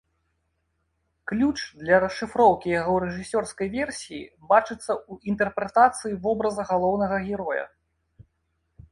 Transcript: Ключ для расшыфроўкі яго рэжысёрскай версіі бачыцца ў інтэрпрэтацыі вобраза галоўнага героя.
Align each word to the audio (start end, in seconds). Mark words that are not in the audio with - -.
Ключ 1.31 1.57
для 1.81 1.97
расшыфроўкі 2.03 2.71
яго 2.81 2.93
рэжысёрскай 3.03 3.67
версіі 3.75 4.21
бачыцца 4.53 4.79
ў 4.79 5.13
інтэрпрэтацыі 5.33 6.17
вобраза 6.23 6.63
галоўнага 6.71 7.17
героя. 7.27 7.65